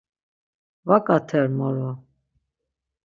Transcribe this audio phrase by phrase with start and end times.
[0.87, 1.91] Vaǩater moro.